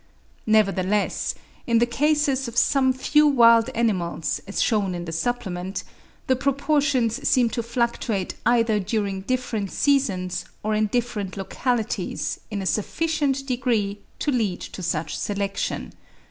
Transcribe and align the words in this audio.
Nevertheless, 0.47 1.35
in 1.67 1.77
the 1.77 1.85
cases 1.85 2.47
of 2.47 2.57
some 2.57 2.91
few 2.91 3.27
wild 3.27 3.69
animals, 3.75 4.41
as 4.47 4.59
shewn 4.59 4.95
in 4.95 5.05
the 5.05 5.11
supplement, 5.11 5.83
the 6.25 6.35
proportions 6.35 7.27
seem 7.29 7.51
to 7.51 7.61
fluctuate 7.61 8.33
either 8.43 8.79
during 8.79 9.21
different 9.21 9.71
seasons 9.71 10.45
or 10.63 10.73
in 10.73 10.87
different 10.87 11.37
localities 11.37 12.39
in 12.49 12.63
a 12.63 12.65
sufficient 12.65 13.45
degree 13.45 13.99
to 14.17 14.31
lead 14.31 14.61
to 14.61 14.81
such 14.81 15.15
selection. 15.15 15.93